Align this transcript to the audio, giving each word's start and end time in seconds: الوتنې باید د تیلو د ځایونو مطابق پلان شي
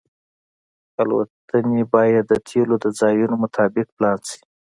الوتنې 1.01 1.81
باید 1.93 2.23
د 2.27 2.33
تیلو 2.47 2.75
د 2.83 2.85
ځایونو 2.99 3.35
مطابق 3.43 3.87
پلان 3.97 4.19
شي 4.29 4.39